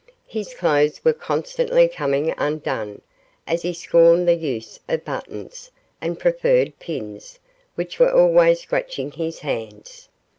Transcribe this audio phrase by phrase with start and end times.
[0.27, 3.01] His clothes were constantly coming undone,
[3.45, 5.69] as he scorned the use of buttons,
[6.01, 7.37] and preferred pins,
[7.75, 10.09] which were always scratching his hands.